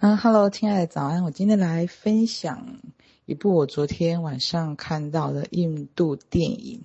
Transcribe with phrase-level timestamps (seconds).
[0.00, 1.24] 嗯哈喽，亲爱的早安！
[1.24, 2.78] 我今天来分享
[3.26, 6.82] 一部我昨天晚上看到的印度电影，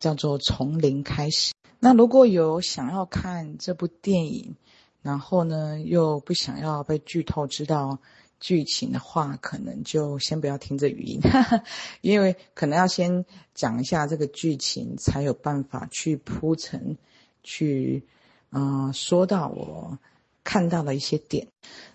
[0.00, 1.52] 叫做《从零开始》。
[1.78, 4.56] 那如果有想要看这部电影，
[5.02, 8.00] 然后呢又不想要被剧透知道
[8.40, 11.20] 剧情的话，可能就先不要听这语音，
[12.02, 16.98] 因为可能要先讲一下这个剧情，才有办法去铺陈，
[17.44, 18.02] 去
[18.50, 19.96] 嗯、说到我。
[20.44, 21.48] 看到了一些点，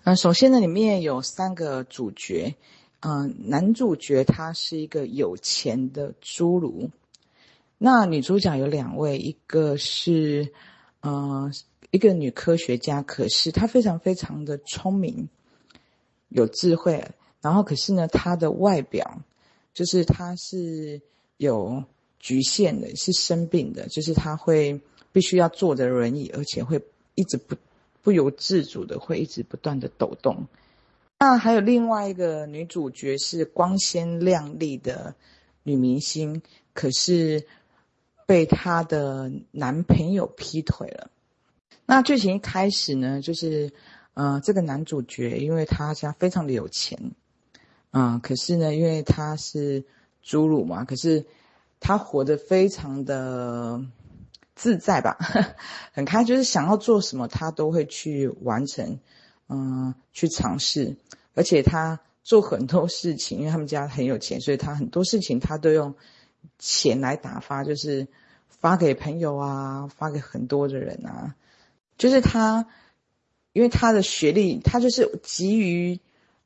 [0.04, 2.54] 嗯，首先呢，里面有三个主角，
[3.00, 6.90] 嗯，男主角他是一个有钱的侏儒，
[7.78, 10.52] 那女主角有两位，一个是，
[11.02, 11.52] 嗯，
[11.90, 15.28] 一个女科学家，可是她非常非常的聪明，
[16.28, 19.20] 有智慧，然后可是呢，她的外表
[19.72, 21.02] 就是她是
[21.36, 21.82] 有
[22.20, 24.80] 局限的，是生病的，就是她会
[25.10, 26.80] 必须要坐着轮椅，而且会
[27.16, 27.56] 一直不。
[28.04, 30.46] 不由自主的会一直不断的抖动。
[31.18, 35.14] 那还有另外一个女主角是光鲜亮丽的
[35.62, 36.42] 女明星，
[36.74, 37.46] 可是
[38.26, 41.10] 被她的男朋友劈腿了。
[41.86, 43.72] 那剧情一开始呢，就是，
[44.12, 47.12] 呃，这个男主角因为他家非常的有钱，
[47.92, 49.82] 嗯、可是呢，因为他是
[50.22, 51.24] 侏儒嘛，可是
[51.80, 53.82] 他活得非常的。
[54.54, 55.18] 自在吧，
[55.92, 59.00] 很开，就是想要做什么，他都会去完成，
[59.48, 60.96] 嗯，去尝试。
[61.34, 65.94] 而且他做很多事情，因为他们家很有钱，所以他很多事情他都用
[66.58, 68.06] 钱来打发，就是
[68.48, 71.34] 发给朋友啊，发给很多的人啊。
[71.98, 72.66] 就是他，
[73.52, 75.98] 因为他的学历，他就是集于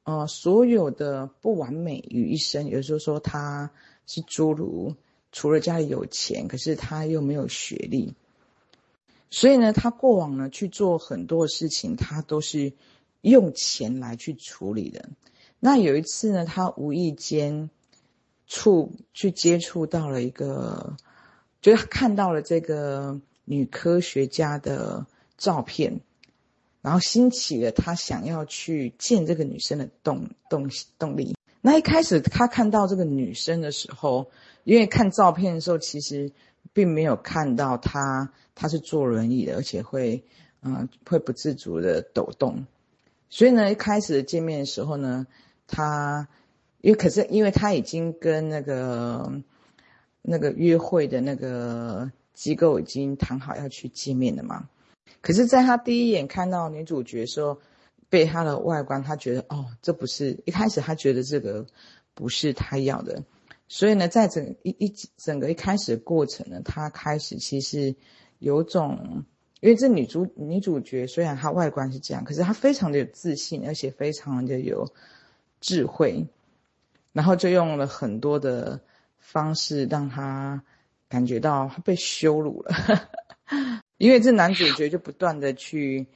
[0.04, 2.68] 呃所有的不完美于一身。
[2.68, 3.70] 有时候说他
[4.06, 4.94] 是侏儒。
[5.30, 8.14] 除了家里有钱，可是他又没有学历，
[9.30, 12.72] 所以呢，他过往呢去做很多事情，他都是
[13.20, 15.08] 用钱来去处理的。
[15.60, 17.68] 那有一次呢，他无意间
[18.46, 20.96] 触去接触到了一个，
[21.60, 26.00] 就是看到了这个女科学家的照片，
[26.80, 31.34] 然后兴起了他想要去见这个女生的动动动力。
[31.68, 34.30] 那一开始他看到这个女生的时候，
[34.64, 36.32] 因为看照片的时候，其实
[36.72, 40.24] 并没有看到她，她是坐轮椅的，而且会，
[40.62, 42.64] 嗯、会不自主的抖动。
[43.28, 45.26] 所以呢，一开始见面的时候呢，
[45.66, 46.26] 他，
[46.80, 49.30] 因为可是因为他已经跟那个
[50.22, 54.70] 那个约会的那个机构已经谈好要去见面了嘛。
[55.20, 57.58] 可是，在他第一眼看到女主角的时候，
[58.08, 61.66] 被他的外观，他觉得哦，这不是一开始他觉得这个
[62.14, 63.22] 不是他要的。
[63.68, 67.94] 所以呢，在整一一整个一开始的过程呢，他开始其实
[68.38, 69.24] 有种，
[69.60, 74.90] 因为这女主女主角虽然她外观是这样，可是她非常的有自信，而且非常的有
[75.60, 76.28] 智慧，
[77.12, 78.80] 然后就用了很多的
[79.18, 80.62] 方式让她
[81.08, 82.72] 感觉到她被羞辱了，
[83.98, 86.06] 因为这男主角就不断的去，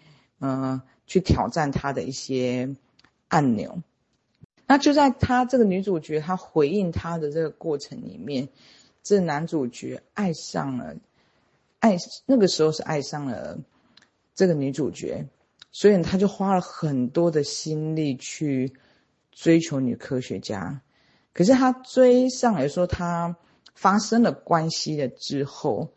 [0.41, 0.81] 嗯、
[1.13, 2.75] 去挑战她的一些
[3.29, 3.83] 按钮。
[4.67, 8.49] 那就在他这个女主角，她回应他的这个过程里面，
[9.03, 10.97] 这男主角爱上了，
[11.81, 13.59] 爱那个时候是爱上了
[14.35, 15.27] 这个女主角，
[15.71, 18.73] 所以他就花了很多的心力去
[19.31, 20.81] 追求女科学家。
[21.35, 23.37] 可是他追上来说，他
[23.75, 25.93] 发生了关系了之后，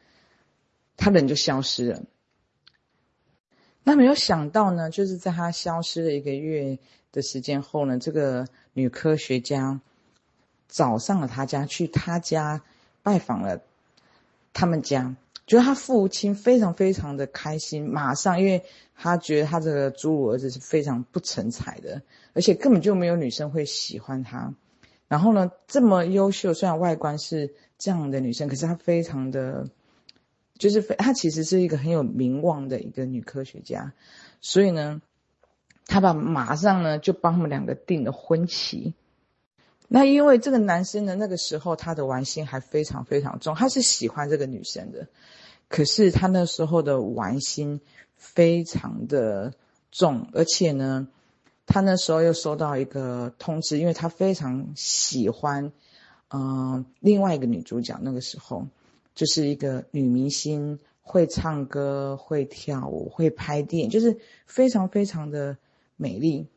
[0.98, 2.04] 他人就消失了。
[3.88, 6.80] 那没有想到呢，就是在他消失了一个月
[7.12, 9.80] 的时间后呢，这个女科学家
[10.68, 12.64] 找上了他家，去他家
[13.04, 13.62] 拜访了
[14.54, 22.02] 他们家，觉得他父亲非常非常的开心，马上，因为他觉得他这个侏儒儿子是非常不成才的，
[22.34, 24.52] 而且根本就没有女生会喜欢他。
[25.08, 29.70] 然后呢，这么优秀，虽然外观是这样的女生，可是她非常的。
[30.58, 33.94] 就是非她其实是一个很有名望的一个女科学家，
[34.40, 35.02] 所以呢，
[35.86, 38.94] 他把马上呢就帮他们两个定了婚期。
[39.88, 45.10] 那因为这个男生呢，那个时候他的玩心还非常非常重，他是喜欢这个女生的，
[45.68, 47.82] 可是他那时候的玩心
[48.16, 49.54] 非常的
[49.92, 51.08] 重，而且呢，
[51.66, 55.74] 他那时候又收到一个通知，因为他非常喜欢，
[56.30, 58.68] 嗯、另外一个女主角，那个时候。
[59.16, 65.58] 就是一个女明星，会唱歌，会跳舞，会拍电影，就是非常非常的
[65.96, 66.48] 美丽。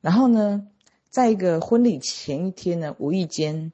[0.00, 0.66] 然后呢，
[1.10, 3.72] 在一个婚礼前一天呢，无意间，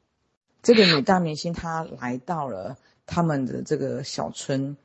[0.63, 2.77] 这个女大明星她来到了
[3.07, 4.77] 他们的这个小村。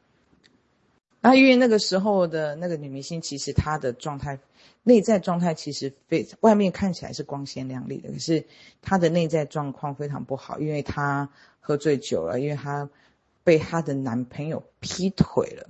[1.20, 4.40] 那因为那个时候的那个女明星，其实她的状态
[4.84, 8.46] 内在状态其实非外面看起来是光鲜亮丽的，可是
[8.82, 11.30] 她的内在状况非常不好，因为她
[11.62, 12.90] 喝醉酒了，因为她
[13.44, 15.70] 被她的男朋友劈腿了。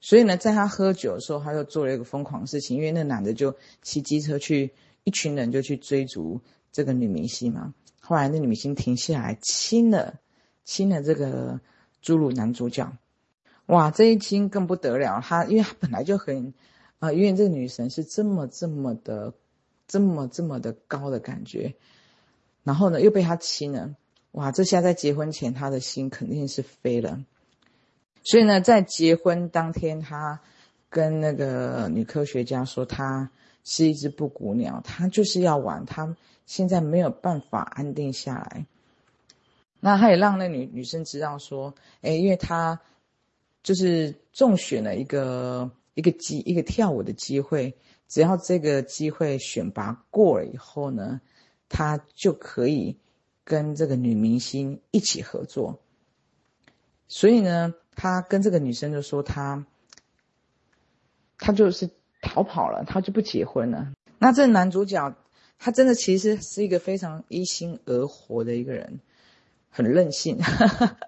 [0.00, 4.72] 所以呢，在她喝酒的时候，她又做了一个疯狂的事情，因为那男的就骑机车去，
[5.04, 6.40] 一群人就去追逐
[6.72, 7.74] 这个女明星嘛。
[8.00, 10.20] 后来那女明星停下来亲了
[10.64, 11.60] 亲了这个
[12.02, 12.92] 侏儒男主角，
[13.66, 16.54] 哇，这一亲更不得了，她因为她本来就很。
[16.98, 19.34] 啊，因为这个女神是这么这么的，
[19.88, 21.74] 这么这么的高的感觉，
[22.62, 23.96] 然后呢又被他亲了，
[24.32, 24.52] 哇！
[24.52, 27.24] 这下在结婚前他的心肯定是飞了，
[28.22, 30.40] 所以呢，在结婚当天，他
[30.90, 33.30] 跟那个女科学家说，他
[33.64, 38.66] 是一只布谷鸟，他就是要玩，他现在没有办法安定下来。
[39.80, 42.80] 那他也让那女女生知道说，哎，因为他
[43.62, 45.70] 就是中选了一个。
[45.94, 47.76] 一个机一个跳舞的机会，
[48.08, 51.20] 只要这个机会选拔过了以后呢，
[51.68, 52.96] 他就可以
[53.44, 55.80] 跟这个女明星一起合作。
[57.08, 59.66] 所以呢，他跟这个女生就说他，
[61.38, 61.90] 他就是
[62.20, 63.92] 逃跑了，他就不结婚了。
[64.18, 65.14] 那这男主角
[65.58, 69.00] 他真的其实是一个非常一心而活的一个人，
[69.70, 70.38] 很任性。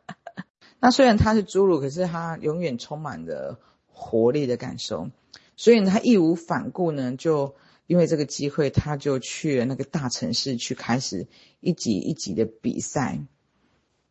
[0.80, 3.58] 那虽然他是侏儒，可是他永远充满着。
[3.96, 5.08] 活力的感受，
[5.56, 7.54] 所以，他义无反顾呢，就
[7.86, 11.26] 因为这个机会，他就去了那个大城市去开始
[11.60, 13.18] 一级一级的比赛。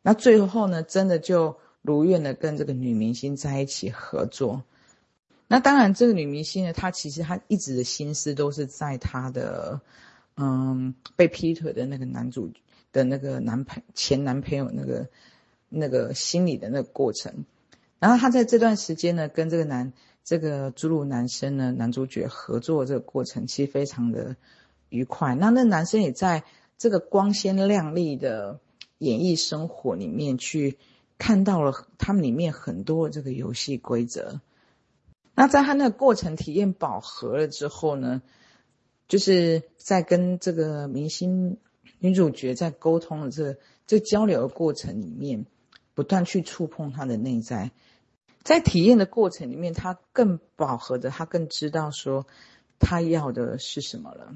[0.01, 4.63] 那最后呢，真的就如愿的跟这个女明星在一起合作。
[5.47, 9.81] 那当然，这个女明星呢，她其实她一直的心思都是在她的
[10.35, 12.51] 嗯被劈腿的那个男主
[12.91, 15.07] 的那个男朋前男朋友那个
[15.69, 17.45] 那个心理的那个过程。
[17.99, 19.93] 然后她在这段时间呢，跟这个男
[20.23, 24.37] 这个侏儒男生呢，男主角合作这个过程其实非常的
[24.89, 25.35] 愉快。
[25.35, 26.43] 那那男生也在
[26.77, 28.59] 这个光鲜亮丽的
[28.99, 30.77] 演艺生活里面去
[31.17, 34.39] 看到了他们里面很多这个游戏规则。
[35.35, 38.21] 那在他那个过程体验饱和了之后呢，
[39.07, 41.57] 就是在跟这个明星
[41.99, 45.45] 女主角在沟通的这个这交流的过程里面，
[45.93, 47.71] 不断去触碰他的内在。
[48.43, 52.27] 在体验的过程里面，他更饱和的，他更知道说
[52.77, 54.35] 他要的是什么了。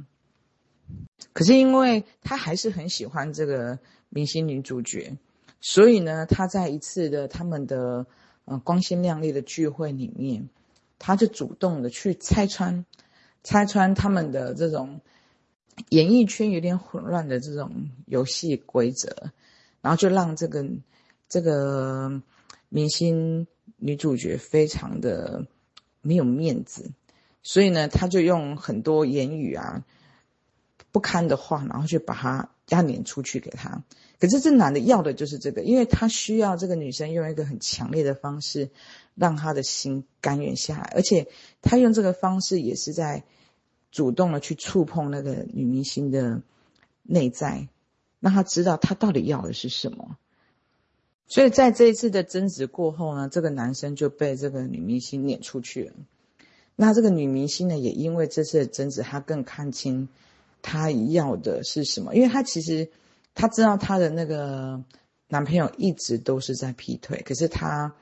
[1.33, 5.17] 可是因为他还是很喜欢这个明星女主角，
[5.59, 8.05] 所以呢，他在一次的他们的
[8.45, 10.47] 呃光鲜亮丽的聚会里面，
[10.99, 12.85] 他就主动的去拆穿，
[13.43, 15.01] 拆穿他们的这种
[15.89, 19.31] 演艺圈有点混乱的这种游戏规则，
[19.81, 20.65] 然后就让这个
[21.27, 22.21] 这个
[22.69, 23.45] 明星。
[23.77, 25.47] 女主角非常的
[26.01, 26.91] 没有面子，
[27.43, 29.85] 所以呢，他就用很多言语啊
[30.91, 33.83] 不堪的话，然后就把她压脸出去给他。
[34.19, 38.71] 可是这男的要的就是这个，因为他需要这个女生用一个很强烈的方式
[39.13, 41.27] 让他的心甘愿下来，而且
[41.61, 43.23] 他用这个方式也是在
[43.91, 46.41] 主动的去触碰那个女明星的
[47.03, 47.67] 内在，
[48.19, 50.17] 让他知道他到底要的是什么。
[51.27, 55.93] 所以在这一次的争执过后呢，这个男生就被这个女明星撵出去了。
[56.75, 60.07] 那这个女明星呢，也因为这次的争执，她更看清
[60.61, 62.15] 她要的是什么。
[62.15, 62.89] 因为她其实
[63.35, 64.83] 她知道她的那个
[65.27, 67.93] 男朋友一直都是在劈腿，可是她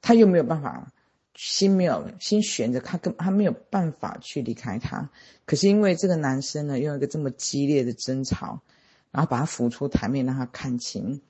[0.00, 0.92] 她又没有办法，
[1.34, 5.10] 心没有心悬着，她根她没有办法去离开他。
[5.46, 8.60] 可是因为这个男生呢，用一个这么激烈的争吵，
[9.10, 11.20] 然后把他扶出台面，让他看清。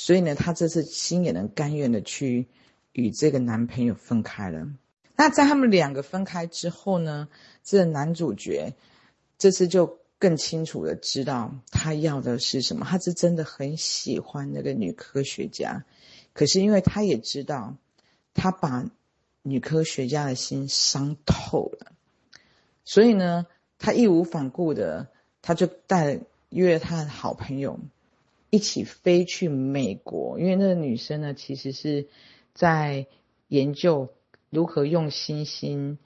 [0.00, 2.46] 所以呢，她这次心也能甘愿的去
[2.92, 4.68] 与这个男朋友分开了。
[5.16, 7.28] 那在他们两个分开之后呢，
[7.64, 8.74] 这个男主角
[9.38, 12.86] 这次就更清楚的知道他要的是什么。
[12.88, 15.84] 他是真的很喜欢那个女科学家，
[16.32, 17.74] 可是因为他也知道，
[18.34, 18.88] 他把
[19.42, 21.90] 女科学家的心伤透了，
[22.84, 23.46] 所以呢，
[23.80, 25.08] 他义无反顾的，
[25.42, 27.80] 他就带约他的好朋友。
[28.50, 32.08] 一起飞去美国，因为那个女生呢，其实是
[32.54, 33.06] 在
[33.46, 34.08] 研究
[34.48, 35.98] 如何用星星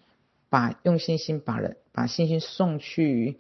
[0.49, 3.38] 把用星星把人把星星送去，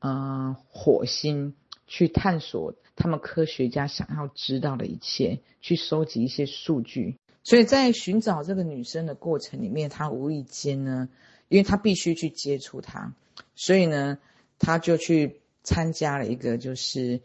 [0.00, 1.54] 嗯、火星
[1.86, 7.16] 去探索他们科学家想要知道的一切，去收集一些数据。
[7.44, 11.08] 所以在寻找这个女生的过程里面，他无意间呢，
[11.48, 13.14] 因为他必须去接触她，
[13.54, 14.18] 所以呢，
[14.58, 17.20] 他就去参加了一个就是。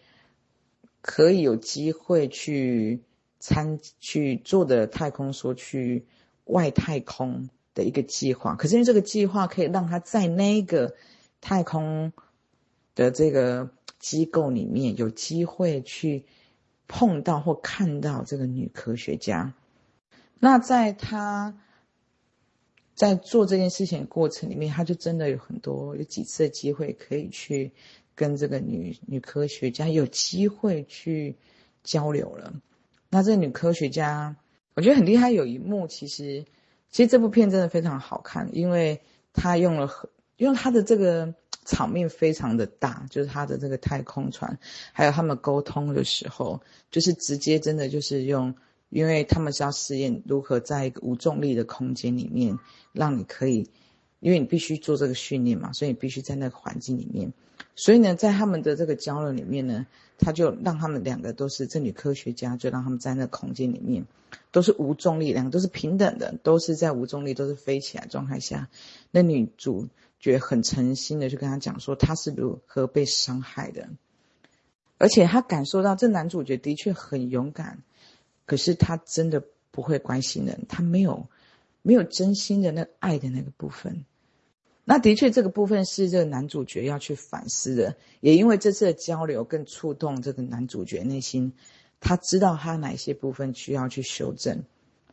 [1.08, 3.02] 可以有机会去
[3.40, 6.06] 参去做的太空梭去
[6.44, 8.56] 外太空的一个计划。
[8.56, 10.96] 可是因为这个计划可以让他在那个
[11.40, 12.12] 太空
[12.94, 16.26] 的这个机构里面有机会去
[16.90, 19.54] 碰到或看到这个女科学家。
[20.40, 21.58] 那在他
[22.96, 27.72] 在做这件事情的过程里面，他就真的有很多有几次的机会可以去
[28.18, 31.38] 跟这个女女科学家有机会去
[31.84, 32.54] 交流了。
[33.10, 34.36] 那这个女科学家，
[34.74, 35.32] 我觉得很厉害。
[35.32, 36.44] 有一幕，其实
[36.90, 39.00] 其实这部片真的非常好看，因为
[39.32, 41.34] 他用了很用他的这个
[41.64, 44.60] 场面非常的大，就是他的这个太空船，
[44.92, 48.54] 还有他们沟通的时候，就是直接真的就是用。
[48.90, 52.58] 因为他们是要试验如何在一个无重力的空间里面，
[52.94, 53.70] 让你可以，
[54.20, 57.34] 因为你必须做这个训练嘛，所以你必须在那个环境里面。
[57.76, 59.86] 所以呢，在他们的这个交流里面呢，
[60.18, 64.06] 他就让他们两个都是这女科学家，就让他们在那个空间里面，
[64.52, 68.70] 都是无重力，两个都是平等的，都是在无重力，都是飞起来状态下。
[69.12, 69.88] 那女主
[70.20, 73.90] 角很诚心的去跟他讲说，她是如何被伤害的，
[74.98, 77.84] 而且她感受到这男主角的确很勇敢。
[78.46, 81.28] 可是他真的不会关心人，他没有，
[81.88, 84.04] 没有真心的那爱的那个部分。
[84.84, 87.96] 那的确，这个部分是这个男主角要去反思的。
[88.20, 91.54] 也因为这次的交流更触动这个男主角内心，
[92.02, 94.66] 他知道他哪些部分需要去修正。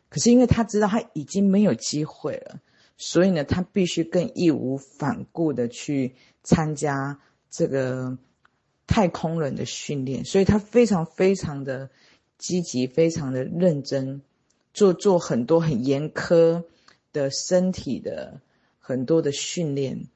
[0.09, 2.59] 可是因为他知道他已经没有机会了，
[2.97, 8.17] 所以呢，他必须更义无反顾的去参加这个
[8.85, 10.25] 太空人的训练。
[10.25, 11.89] 所以他非常非常的。
[12.37, 14.21] 积极，非常的认真，
[14.75, 16.63] 做做很多很严苛
[17.11, 18.39] 的身体的
[18.79, 20.07] 很多的训练，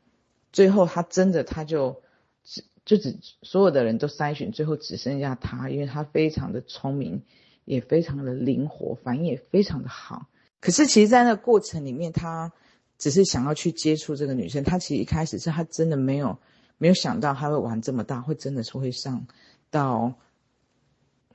[0.51, 2.03] 最后他真的他就
[2.43, 7.23] 只就只所有的人都筛选，最后只剩下他，因为他非常的聪明，
[7.65, 10.27] 也非常的灵活，反应也非常的好。
[10.59, 12.51] 可是其实，在那个过程里面，他
[12.99, 16.37] 只是想要去接触这个女生，他其实一开始是他真的没有
[16.77, 19.25] 没有想到他会玩这么大，会真的是会上
[19.71, 20.13] 到。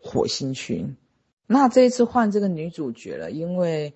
[0.06, 0.86] 火星去，
[1.46, 3.94] 那这一次换这个女主角了，因为，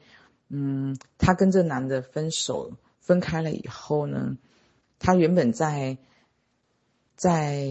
[0.48, 4.36] 嗯，她跟这男的分手分开了以后呢，
[4.98, 5.96] 她原本在，
[7.16, 7.66] 在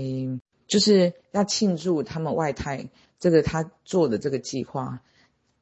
[0.68, 5.02] 就是要庆祝他们外太这个她做的这个计划，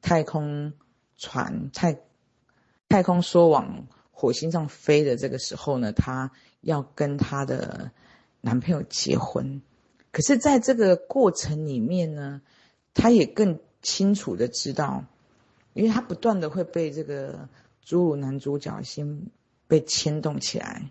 [0.00, 0.72] 太空
[1.18, 2.00] 船太
[2.88, 6.32] 太空梭往火星上飞的这个时候呢，她
[6.62, 7.90] 要跟她的
[8.40, 9.60] 男朋友结婚，
[10.10, 12.40] 可是在这个过程里面呢。
[12.98, 15.04] 她也更清楚的知道，
[15.72, 17.48] 因为他不断的会被这个
[17.86, 19.22] 侏儒男主角先
[19.68, 20.90] 被牵动起来。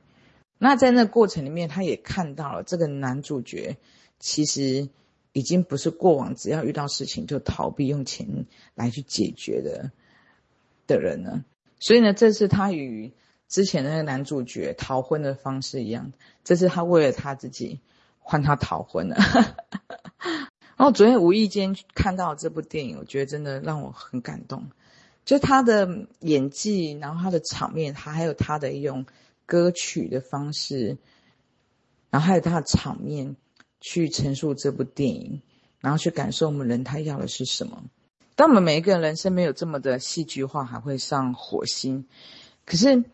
[0.57, 3.75] 那在那过程里面，他也看到了这个男主角
[4.17, 4.87] 其实
[5.33, 9.91] 已经不是过往只要遇到事情就逃避用钱来去解决的
[10.87, 11.43] 的人了。
[11.79, 13.11] 所以呢，这次他与
[13.49, 16.13] 之前那个男主角逃婚的方式一样，
[16.45, 17.81] 这次他为了他自己
[18.19, 19.17] 换他逃婚了。
[20.77, 24.69] 然后昨天无意间看到这部电影，我觉得真的让我很感动。
[25.23, 29.05] 就他的演技，然后他的场面，他还有他的用
[29.45, 30.97] 歌曲的方式，
[32.09, 33.37] 然后还有他的场面
[33.79, 35.41] 去陈述这部电影，
[35.79, 37.83] 然后去感受我们人他要的是什么。
[38.35, 42.05] 当我们每一个人人生没有这么的戏剧化，还会上火星。
[42.65, 43.05] 可是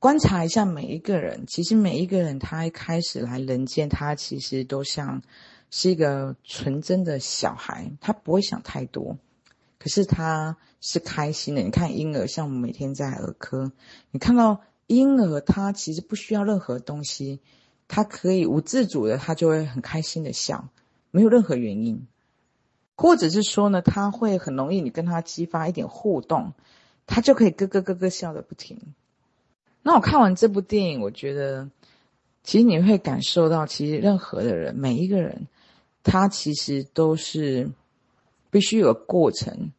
[0.00, 5.22] 观察一下每一个人，其实每一个人他一开始来人间，他其实都像。
[5.70, 9.16] 是一个纯真的小孩，他不会想太多，
[9.78, 11.62] 可是他是开心的。
[11.62, 13.70] 你看婴儿，像我们每天在儿科，
[14.10, 17.38] 你看到婴儿，他其实不需要任何东西，
[17.86, 20.68] 他可以无自主的，他就会很开心的笑，
[21.12, 22.08] 没有任何原因，
[22.96, 26.52] 或者是说呢，他会很容易，你跟他激发一点互动，
[27.06, 28.76] 他就可以咯咯咯咯笑个不停。
[29.82, 31.70] 那我看完这部电影，我觉得，
[32.42, 35.46] 其实你会感受到，其实任何的人，每一个人。
[36.10, 37.70] 他其实都是
[38.50, 39.70] 必须有个过程，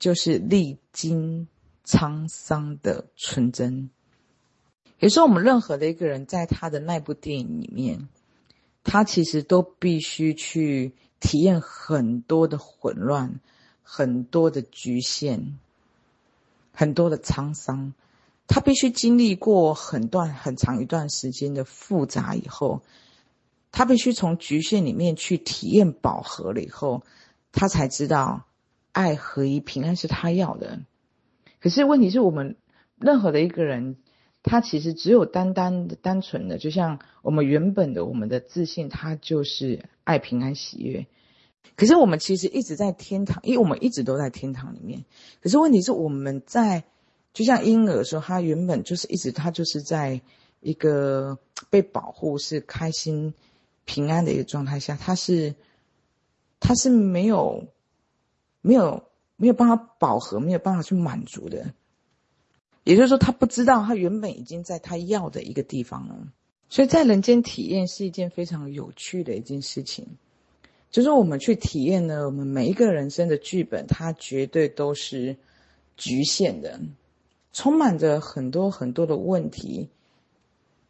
[0.00, 1.46] 就是历经
[1.84, 3.88] 沧桑的纯真。
[4.98, 8.08] 有时候我们任何的一个人，在他的那部电影里面，
[8.82, 13.38] 他其实都必须去体验很多的混乱，
[13.84, 15.56] 很多的局限，
[16.72, 17.94] 很多的沧桑。
[18.48, 22.82] 他必须经历过很段很长一段时间的复杂以后。
[23.76, 27.02] 他必须从局限里面去体验饱和了以后，
[27.52, 28.46] 他才知道
[28.92, 30.80] 爱合一平安是他要的。
[31.60, 32.56] 可是问题是我们
[32.98, 33.98] 任何的一个人，
[34.42, 41.06] 他其实只有单单的单纯的，就像我们原本的我们的自信，他就是爱平安喜悦。
[41.76, 45.04] 可是我们其实一直在天堂，因为我们一直都在天堂里面。
[45.42, 46.84] 可是问题是我们在
[47.34, 50.22] 就像婴儿说，他原本就是一直他就是在
[50.60, 53.34] 一个被保护、是开心、
[53.86, 55.54] 平安的一个状态下，他是
[56.60, 57.64] 他是没有
[58.60, 59.04] 没有
[59.36, 61.72] 没有办法饱和，没有办法去满足的。
[62.84, 66.16] 也就是说，他不知道他原本已经在他要的一个地方了。
[66.68, 70.06] 所以在人间体验是一件非常有趣的一件事情。
[70.90, 75.36] 就是我们去体验呢，我们每一个人生的剧本，它绝对都是
[75.96, 76.80] 局限的，
[77.52, 79.88] 充满着很多很多的问题、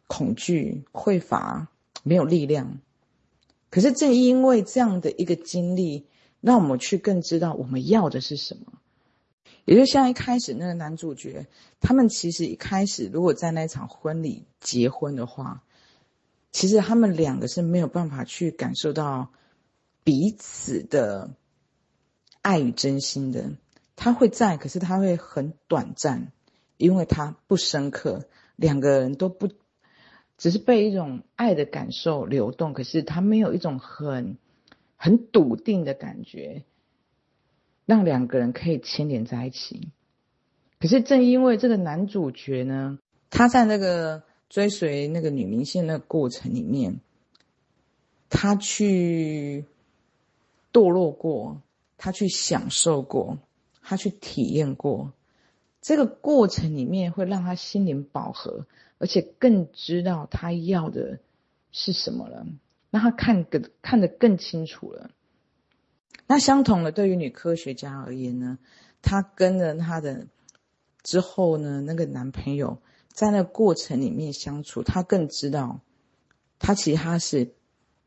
[0.05, 1.67] 恐惧、匮乏、
[2.03, 2.79] 没有力量。
[3.69, 6.07] 可是正因为这样的一个经历，
[6.41, 8.73] 让我们去更知道我们要的是什么。
[9.65, 11.47] 也就像一开始那个男主角，
[11.79, 15.63] 他们其实一开始如果在那场婚礼结婚的话，
[16.51, 19.29] 其实他们两个是没有办法去感受到。
[20.03, 21.31] 彼此的
[22.41, 23.51] 爱与真心的，
[23.97, 26.31] 他会在，可是他会很短暂，
[26.77, 28.29] 因为他不深刻。
[28.55, 29.49] 两个人都不，
[30.37, 34.37] 只是被一种爱的感受流动，可是他没有一种很
[34.95, 36.63] 很笃定的感觉，
[37.85, 39.89] 让两个人可以牵连在一起。
[40.79, 46.99] 可是正因为这个男主角呢，他在那个追随那个女明星的过程里面，
[48.29, 49.65] 他去。
[50.73, 51.61] 堕落过，
[51.97, 53.39] 他去享受过，
[53.81, 55.11] 他去体验过，
[55.81, 58.67] 这个过程里面会让他心灵饱和，
[58.97, 61.19] 而且更知道他要的
[61.71, 62.45] 是什么了，
[62.89, 65.11] 让他看更看得更清楚了。
[66.25, 68.57] 那相同的，对于女科学家而言呢，
[69.01, 70.27] 她跟着她的
[71.03, 75.81] 之后呢，那个男朋友在那过程里面相处，她更知道，
[76.59, 77.53] 她其实她是。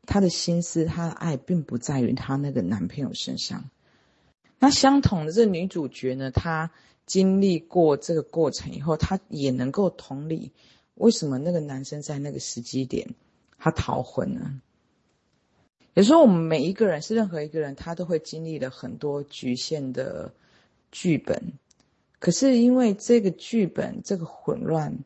[0.07, 3.69] 她的心思，她的爱，并不在于她那个男朋友身上。
[4.57, 6.71] 那相同的，这女主角呢，她
[7.05, 10.53] 经历过这个过程以后，她也能够同理，
[11.01, 13.15] 为什么那个男生在那个时机点
[13.57, 14.61] 他逃婚呢？
[15.93, 20.31] 有时候我们每一个人，是任何一个人，他都会经历了很多局限的
[20.91, 21.53] 剧本，
[22.19, 24.99] 可是因为这个剧本，这个混乱。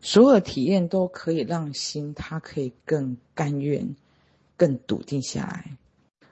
[0.00, 3.96] 所有的体验都可以让心，它可以更甘愿、
[4.56, 5.76] 更笃定下来。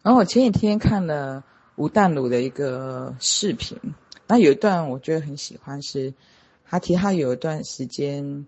[0.02, 3.76] 然后我前几天看了吴淡如的一个视频，
[4.28, 6.14] 那有一段我觉得很喜欢，是
[6.68, 8.46] 他提他有一段时间，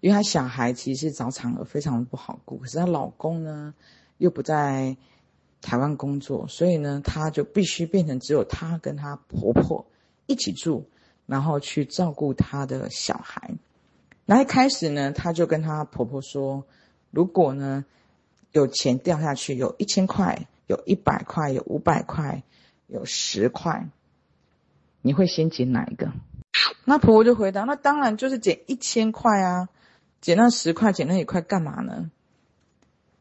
[0.00, 3.74] 因为他小孩其实早产儿，非常不好过，可是她老公呢
[4.18, 4.96] 又不在
[5.62, 9.86] 台湾工作，所以呢，她就必须变成只有她跟她婆婆
[10.26, 10.84] 一起住，
[11.26, 13.54] 然后去照顾她的小孩。
[14.26, 16.66] 那一开始呢，她就跟她婆婆说
[17.10, 17.86] ：“如果呢
[18.52, 22.42] 有钱掉下去，有一千块，有一百块，有五百块，
[22.86, 23.88] 有十块，
[25.00, 26.12] 你会先捡哪一个？”
[26.84, 29.68] 那婆婆就回答：“那当然就是减一千块啊，
[30.20, 32.10] 减那十块，减那一块干嘛呢？”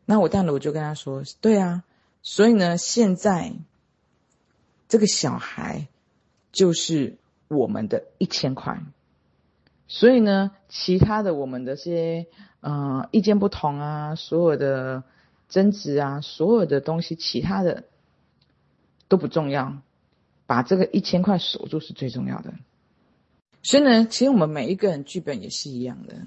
[0.06, 1.84] 那我当然我就跟她说：“对啊，
[2.21, 3.54] 所以呢，现在
[4.88, 5.88] 这个小孩
[6.52, 7.17] 就是
[7.50, 8.82] 我们的一千块。”
[9.89, 12.28] 所以呢，其他的我们的这些
[12.62, 15.04] 呃意见不同啊，所有的
[15.47, 17.86] 争执啊，所有的东西，其他的
[19.08, 19.78] 都不重要，
[20.45, 22.54] 把这个一千块守住是最重要的。
[23.68, 26.26] 所以呢，其实我们每一个人剧本也是一样的，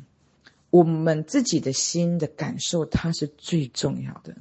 [0.68, 4.36] 我们自己的心的感受，它是最重要的。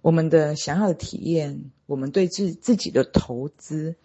[0.00, 3.96] 我们的想要的体验，我们对自自己的投资，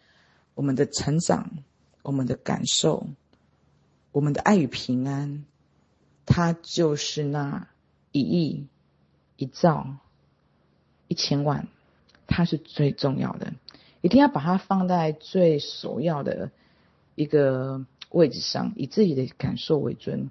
[0.55, 1.59] 我们的成长，
[2.01, 3.05] 我们的感受。
[4.11, 5.45] 我们的爱与平安，
[6.25, 7.67] 它就是那
[8.11, 8.65] 一亿、
[9.35, 9.97] 一兆、
[11.07, 11.67] 一千万，
[12.25, 13.53] 它是最重要的，
[14.01, 16.49] 一定要把它放在最首要的
[17.19, 20.29] 一个位置上，以自己的感受为准，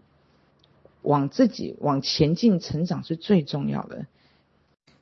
[1.03, 4.07] 往自己往前进成长是最重要的。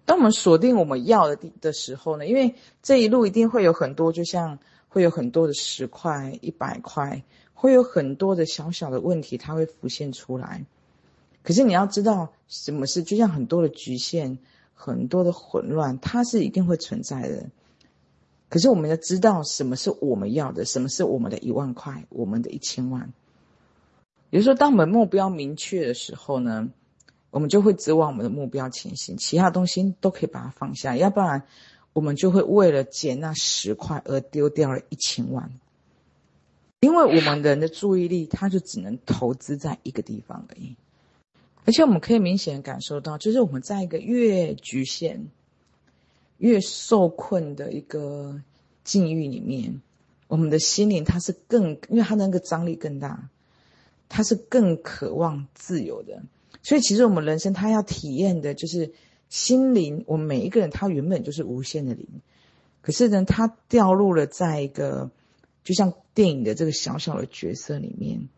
[0.05, 7.23] 当我们锁定我们要的的时候呢，因为这一路一定会有很多，就像会有很多的十块、一百块。
[7.59, 10.67] 会有很多的小小的问题，它会浮现出来。
[11.43, 14.39] 可是你要知道，什么是就像很多的局限、
[14.75, 17.47] 很多的混乱，它是一定会存在的。
[18.49, 23.13] 可是我们要知道，什么是我们要的，什么是我们的一万块，我们的一千万。
[24.31, 26.69] 也就是说，当我们目标明确的时候呢，
[27.31, 30.97] 我们就会指往我们的目标前行，其他东西都可以把它放下。
[30.97, 31.45] 要不然，
[31.93, 35.51] 我们就会为了捡那十块而丢掉了一千万。
[36.81, 40.77] 因为我们人的注意力，它就只能投资在一个地方而已，
[41.65, 45.29] 而且我们可以明显感受到，就是我们在一个越局限、
[46.39, 48.41] 越受困的一个
[48.85, 49.81] 境遇里面，
[50.29, 53.29] 我们的心灵它是更，因为它的那个张力更大，
[54.09, 56.23] 它是更渴望自由的。
[56.63, 58.93] 所以其实我们人生它要体验的就是
[59.29, 62.07] 心灵，我们每一个人他原本就是无限的灵，
[62.83, 65.11] 可是呢，他掉入了在一个
[65.65, 68.29] 就像电影的这个小小的角色里面。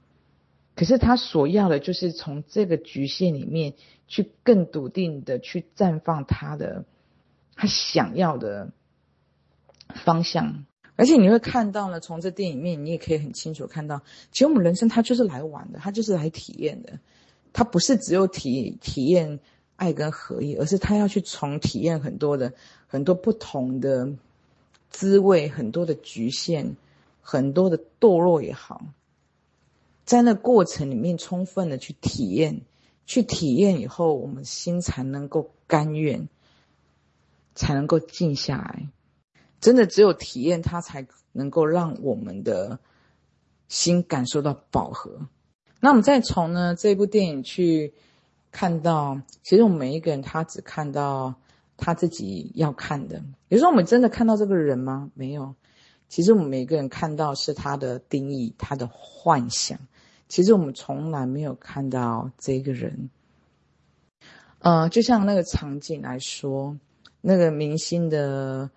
[0.74, 3.74] 可是他所要的，就是从这个局限里面
[4.06, 6.84] 去更笃定的去绽放他的
[7.58, 8.70] 他想要的
[10.04, 10.64] 方向。
[10.96, 14.00] 而且你会看到呢，从这电影面，你也可以很清楚看到，
[14.32, 16.98] 其实我们人生它就是来玩的，它就是来体验的。
[17.52, 19.40] 它不是只有体体验
[19.76, 22.52] 爱跟合一，而是他要去从体验很多的
[22.86, 24.14] 很多不同的
[24.90, 26.76] 滋味，很多的局限，
[27.20, 28.82] 很多的堕落也好。
[30.04, 32.62] 在那过程里面，充分的去体验，
[33.06, 36.28] 去体验以后，我们心才能够甘愿，
[37.58, 38.88] 才能够静下来。
[39.60, 42.78] 真的，只有体验它，才能够让我们的
[43.66, 45.26] 心感受到饱和。
[45.80, 47.92] 那我们再从呢这部电影去
[48.52, 51.34] 看到，其实我们每一个人他只看到
[51.76, 53.22] 他自己要看的。
[53.48, 55.10] 有时候我们真的看到这个人吗？
[55.14, 55.54] 没有。
[56.08, 59.78] 其实我们每个人看到是他的定义，他的幻想。
[60.28, 63.10] 其实我们从来没有看到这个人，
[64.60, 66.76] 呃，就像那个场景来说，
[67.20, 68.70] 那个明星的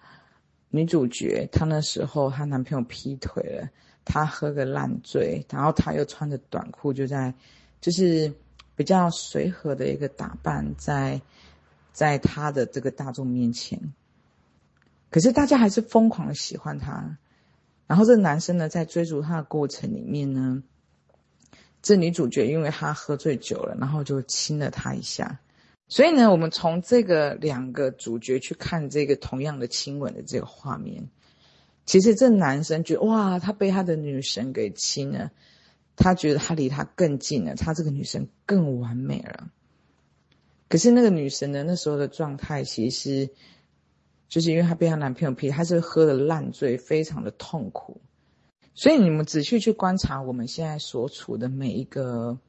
[0.69, 3.69] 女主角，她那时候她男朋友劈腿了，
[4.03, 7.33] 她喝个烂醉，然后她又穿着短裤，就在，
[7.79, 8.33] 就是
[8.75, 11.21] 比较随和的一个打扮，在，
[11.93, 13.93] 在她的这个大众面前，
[15.09, 17.17] 可是大家还是疯狂的喜欢她，
[17.87, 20.63] 然后这个男生呢，在追逐她的过程里面呢。
[21.83, 25.39] 这女主角因为她喝醉酒了，然后就亲了他一下。
[25.91, 31.09] 所以呢，我们从这个两个主角去看这个同样的亲吻的这个画面，
[31.85, 35.31] 其实这男生觉得哇，他被他的女神给亲了，
[35.97, 39.49] 他觉得他离他更近了，他这个女神更完美了。
[40.69, 43.29] 可是那个女神呢，那时候的状态其实
[44.29, 47.99] 就是因为她被她男朋友劈，她是喝的烂醉，非常的痛苦。
[48.73, 52.39] 所以你们仔细去观察我们现在所处的每一个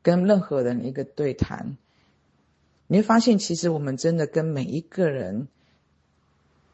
[0.00, 1.76] 跟任何人一个对谈，
[2.86, 5.48] 你会发现，其实我们真的跟每一个人，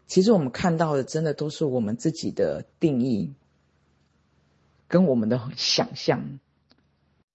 [0.07, 3.33] 其实我们看到的真的都是我们自己的定义，
[4.89, 6.39] 跟我们的想象。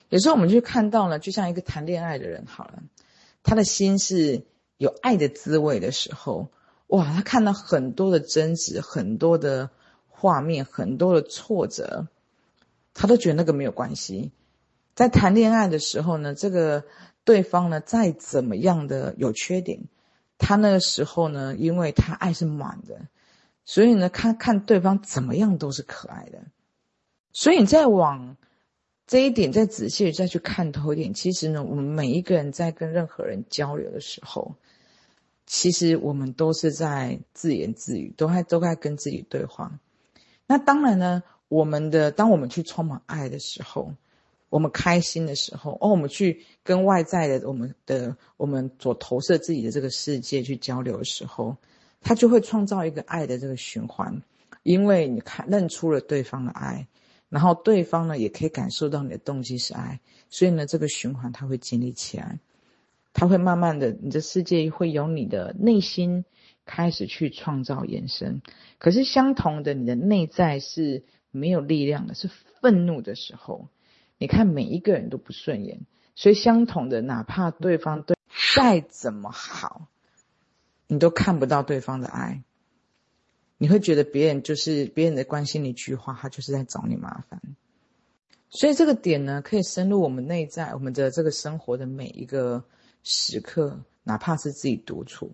[0.10, 2.84] 有时候我们就看到了，就像一个谈恋爱的人，好了，
[3.44, 4.44] 他的心是
[4.78, 6.50] 有爱的滋味的时候，
[6.88, 9.70] 哇，他看到很多的争执，很多的。
[10.20, 12.08] 画面很多的挫折，
[12.96, 14.32] 他都觉得那个没有关系。
[14.96, 16.86] 在谈恋爱的时候呢，这个
[17.28, 19.82] 对方呢再怎么样的有缺点，
[20.38, 23.02] 他那个时候呢，因为他爱是满的，
[23.66, 26.40] 所以呢，看看对方怎么样都是可爱的。
[27.34, 28.38] 所以你再往
[29.06, 34.56] 这一点再仔细再去看透一点，其实呢，我们每一个人在跟任何人交流的时候，
[35.46, 39.82] 其实我们都是在自言自语，都还都在跟自己对话。
[40.48, 43.94] 那当然呢，我们的当我们去充满爱的时候，
[44.50, 51.56] 我们开心的时候，哦，我们去跟外在的我们的我们所投射自己的这个世界去交流的时候，
[52.02, 54.22] 它就会创造一个爱的这个循环，
[54.64, 56.88] 因为你看认出了对方的爱，
[57.30, 62.40] 然后对方呢也可以感受到你的动机是爱，所以呢这个循环它会建立起来，
[63.14, 66.26] 它会慢慢的，你的世界会由你的内心。
[66.70, 68.42] 开始去创造延伸，
[68.78, 72.30] 可是相同的，你的内在是没有力量的，是
[72.60, 73.70] 愤怒的时候，
[74.18, 75.82] 你看每一个人都不顺眼，
[76.16, 78.16] 所以相同的，哪怕对方对
[78.56, 79.88] 再怎么好，
[80.88, 82.44] 你都看不到对方的爱，
[83.58, 87.42] 你会觉得别人就是别人的关心你一句话，他就是在找你麻烦。
[88.50, 92.64] 所以这个点呢，可以深入我们内在，我们的这个生活的每一个
[93.04, 95.30] 时刻，哪怕是自己独处。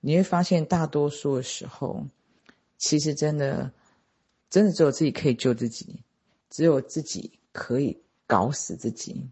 [0.00, 2.06] 你会发现，大多数的时候，
[2.78, 3.72] 其实真的，
[4.50, 6.00] 真的只有自己可以救自己，
[6.48, 9.28] 只有自己可以搞死自己。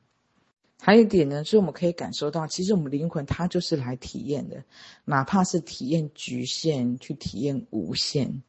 [0.80, 4.64] 还有一点呢，就是我们可以感受到，其实我们灵魂它就是来体验的，
[5.04, 8.42] 哪怕是体验局限，去体验无限，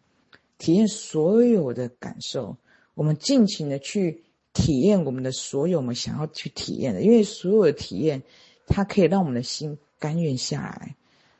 [0.57, 2.57] 体验所有的感受。
[2.95, 8.23] 我们尽情的去体验我们的所有我们想要去体验的，因为所有的体验，
[8.65, 10.95] 它可以让我们的心甘愿下来。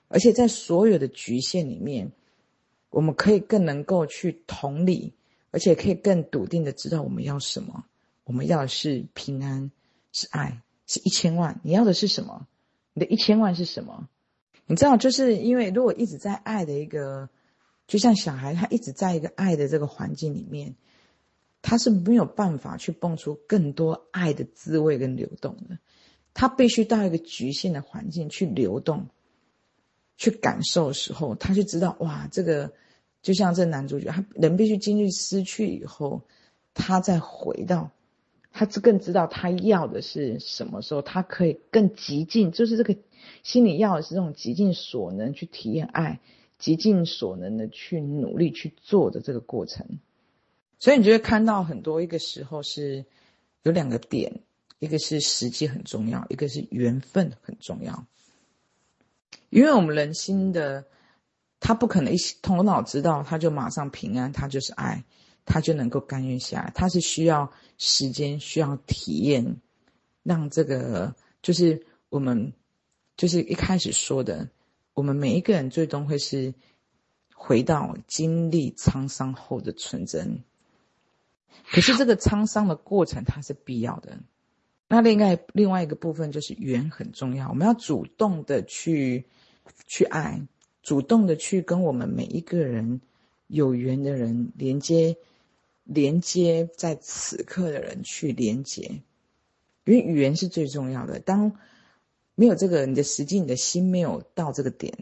[0.10, 2.12] 而且在所有的局限里面，
[2.92, 5.12] 我们可以更能够去同理，
[5.50, 7.84] 而且可以更笃定的知道我们要什么。
[8.24, 9.72] 我们要的是平安，
[10.12, 11.60] 是爱，是一千万。
[11.64, 12.48] 你要的是什么？
[12.94, 14.08] 你的一千万是什么？
[14.66, 17.30] 你知道，就是因为如果一直在爱的一个
[17.86, 20.76] 就像小孩，他一直在一个爱的这个环境里面，
[21.62, 25.78] 他是没有办法去蹦出更多爱的滋味跟流动的。
[26.34, 29.08] 他必须到一个局限的环境去流动，
[30.18, 32.72] 去感受的时候，他就知道哇，这个
[33.22, 36.22] 就像这男主角，他人必须经历失去以后，
[36.74, 37.92] 他再回到。
[38.54, 42.96] 他更知道他要的是什么时候，他可以更极尽，就是这个
[43.42, 46.20] 心里要的是这种极尽所能去体验爱，
[46.60, 50.00] 极尽所能的去努力去做的这个过程。
[50.78, 53.04] 所以你就会看到很多，一个时候是
[53.64, 54.42] 有两个点，
[54.78, 58.06] 一个是时机很重要，一个是缘分很重要。
[59.50, 60.86] 因为我们人心的，
[61.60, 65.04] 他不可能一头脑知道，他就马上平安，他就是爱。
[65.46, 69.58] 他就能够甘愿下来，他是需要时间，需要体验，
[70.24, 72.54] 让这个就是我们
[73.18, 74.50] 就是一开始说的，
[74.94, 76.54] 我们每一个人最终会是
[77.36, 80.44] 回到经历沧桑后的纯真。
[81.72, 84.18] 可是这个沧桑的过程，它是必要的。
[84.88, 89.26] 那另外另外一个部分就是缘很重要，我们要主动的去
[89.88, 90.42] 去爱，
[90.82, 93.02] 主动的去跟我们每一个人
[93.48, 95.18] 有缘的人连接。
[95.84, 99.02] 连接在此刻的人去连接，
[99.86, 101.20] 因为语言是最重要的。
[101.20, 101.58] 当
[102.36, 104.98] 没有这个，你的实际，你的心没有到这个点，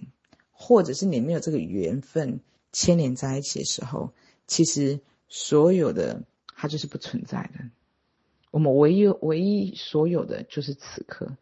[0.52, 2.42] 或者是你没有这个缘分
[2.72, 4.12] 牵连在一起的时候，
[4.48, 6.24] 其实所有的
[6.56, 7.70] 它就是不存在的。
[8.50, 11.38] 我们唯一唯一所有的就是此刻，